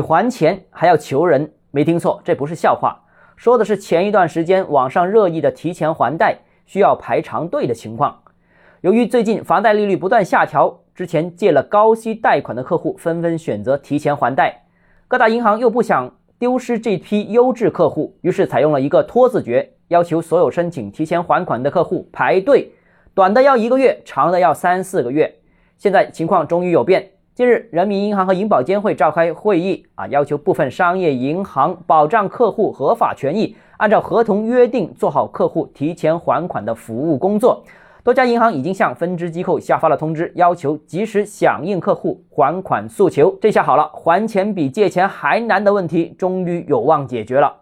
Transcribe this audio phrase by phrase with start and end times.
[0.00, 3.04] 还钱还要求人，没听错，这不是笑话，
[3.36, 8.22] 说的是前一段时间网上热议的提前还贷需要排长队的情况。
[8.80, 14.62] 由于最近房贷利率不断下调，之前借了高息贷款的客户纷纷选择提前还贷，
[15.06, 22.72] 各大银行又不想丢失这批优质客户，于是采用了一个拖字诀，要求所有申请提前还款的客户排队，
[23.14, 25.34] 短的要一个月，长的要三四个月。
[25.76, 27.10] 现在情况终于有变。
[27.40, 37.64] 近日，人民银行和银保监会召开会议啊，要求部分商业银行保障客户合法权益，按照合同约定做好客户提前还款的服务工作。
[38.04, 43.34] 多家银行已经向分支机构下发了通知，要求及时响应客户还款诉求。
[43.40, 47.59] 这下好了，还钱比借钱还难的问题终于有望解决了。